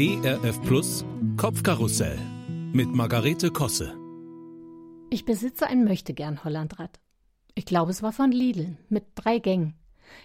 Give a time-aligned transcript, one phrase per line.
[0.00, 1.04] ERF Plus
[1.36, 2.16] Kopfkarussell
[2.72, 3.98] mit Margarete Kosse.
[5.10, 7.00] Ich besitze ein Möchtegern Hollandrad.
[7.56, 9.74] Ich glaube, es war von Lidl mit drei Gängen.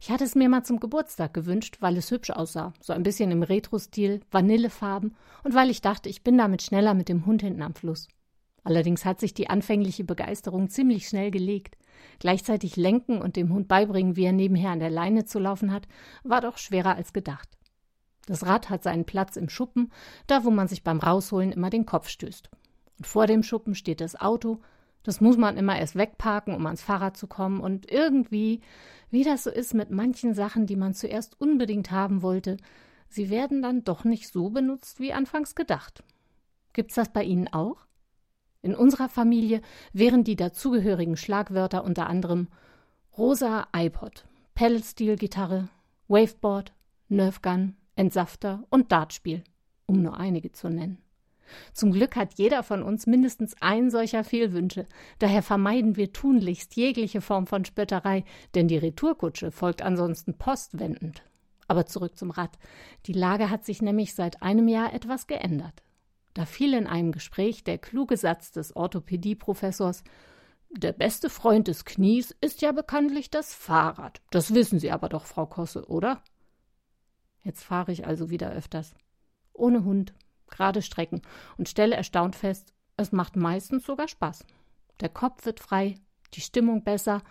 [0.00, 3.30] Ich hatte es mir mal zum Geburtstag gewünscht, weil es hübsch aussah, so ein bisschen
[3.30, 5.14] im Retro-Stil, Vanillefarben
[5.44, 8.08] und weil ich dachte, ich bin damit schneller mit dem Hund hinten am Fluss.
[8.64, 11.76] Allerdings hat sich die anfängliche Begeisterung ziemlich schnell gelegt.
[12.18, 15.86] Gleichzeitig lenken und dem Hund beibringen, wie er nebenher an der Leine zu laufen hat,
[16.24, 17.48] war doch schwerer als gedacht.
[18.30, 19.90] Das Rad hat seinen Platz im Schuppen,
[20.28, 22.48] da wo man sich beim Rausholen immer den Kopf stößt.
[22.98, 24.60] Und vor dem Schuppen steht das Auto,
[25.02, 28.60] das muss man immer erst wegparken, um ans Fahrrad zu kommen, und irgendwie,
[29.10, 32.56] wie das so ist mit manchen Sachen, die man zuerst unbedingt haben wollte,
[33.08, 36.04] sie werden dann doch nicht so benutzt wie anfangs gedacht.
[36.72, 37.78] Gibt's das bei Ihnen auch?
[38.62, 39.60] In unserer Familie
[39.92, 42.46] wären die dazugehörigen Schlagwörter unter anderem
[43.18, 44.24] rosa iPod,
[44.54, 45.68] Pedal-Steel-Gitarre,
[46.06, 46.72] Waveboard,
[47.08, 49.44] Nerfgun, Entsafter und Dartspiel,
[49.84, 51.02] um nur einige zu nennen.
[51.74, 54.86] Zum Glück hat jeder von uns mindestens ein solcher Fehlwünsche,
[55.18, 61.22] daher vermeiden wir tunlichst jegliche Form von Spötterei, denn die Retourkutsche folgt ansonsten postwendend.
[61.68, 62.58] Aber zurück zum Rad.
[63.04, 65.82] Die Lage hat sich nämlich seit einem Jahr etwas geändert.
[66.32, 70.04] Da fiel in einem Gespräch der kluge Satz des Orthopädieprofessors
[70.70, 74.22] Der beste Freund des Knies ist ja bekanntlich das Fahrrad.
[74.30, 76.22] Das wissen Sie aber doch, Frau Kosse, oder?
[77.42, 78.94] Jetzt fahre ich also wieder öfters.
[79.52, 80.14] Ohne Hund,
[80.48, 81.22] gerade Strecken
[81.56, 84.44] und stelle erstaunt fest, es macht meistens sogar Spaß.
[85.00, 85.94] Der Kopf wird frei,
[86.34, 87.22] die Stimmung besser,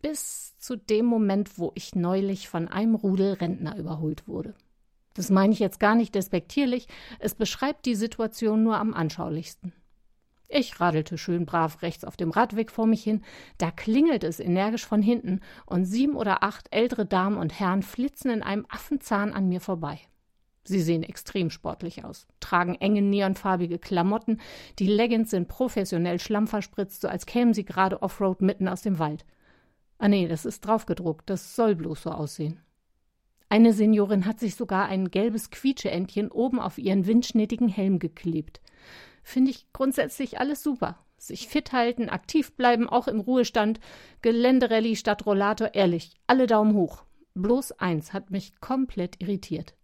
[0.00, 4.54] bis zu dem Moment, wo ich neulich von einem Rudel Rentner überholt wurde.
[5.14, 9.72] Das meine ich jetzt gar nicht despektierlich, es beschreibt die Situation nur am anschaulichsten.
[10.54, 13.22] Ich radelte schön brav rechts auf dem Radweg vor mich hin,
[13.56, 18.30] da klingelt es energisch von hinten, und sieben oder acht ältere Damen und Herren flitzen
[18.30, 19.98] in einem Affenzahn an mir vorbei.
[20.64, 24.42] Sie sehen extrem sportlich aus, tragen enge neonfarbige Klamotten,
[24.78, 29.24] die Leggings sind professionell schlammverspritzt, so als kämen sie gerade Offroad mitten aus dem Wald.
[29.96, 32.60] Ah nee, das ist draufgedruckt, das soll bloß so aussehen.
[33.48, 38.60] Eine Seniorin hat sich sogar ein gelbes Quietscheentchen oben auf ihren windschnittigen Helm geklebt.
[39.22, 40.98] Finde ich grundsätzlich alles super.
[41.16, 43.78] Sich fit halten, aktiv bleiben, auch im Ruhestand,
[44.22, 47.04] Geländerallye statt Rollator, ehrlich, alle Daumen hoch.
[47.34, 49.74] Bloß eins hat mich komplett irritiert.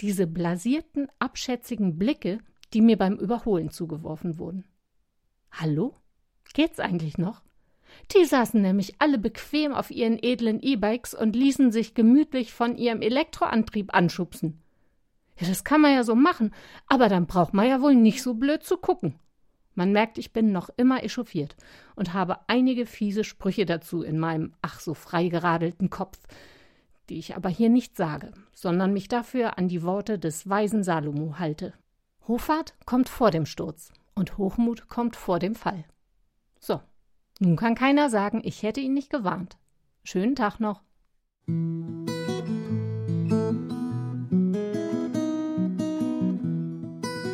[0.00, 2.38] Diese blasierten, abschätzigen Blicke,
[2.72, 4.64] die mir beim Überholen zugeworfen wurden.
[5.50, 5.94] Hallo?
[6.52, 7.42] Geht's eigentlich noch?
[8.14, 13.00] Die saßen nämlich alle bequem auf ihren edlen E-Bikes und ließen sich gemütlich von ihrem
[13.00, 14.62] Elektroantrieb anschubsen.
[15.40, 16.52] Ja, das kann man ja so machen,
[16.86, 19.18] aber dann braucht man ja wohl nicht so blöd zu gucken.
[19.74, 21.56] Man merkt, ich bin noch immer echauffiert
[21.94, 26.18] und habe einige fiese Sprüche dazu in meinem ach so frei geradelten Kopf,
[27.08, 31.38] die ich aber hier nicht sage, sondern mich dafür an die Worte des weisen Salomo
[31.38, 31.74] halte.
[32.26, 35.84] Hoffart kommt vor dem Sturz und Hochmut kommt vor dem Fall.
[36.58, 36.80] So,
[37.38, 39.56] nun kann keiner sagen, ich hätte ihn nicht gewarnt.
[40.02, 40.82] Schönen Tag noch.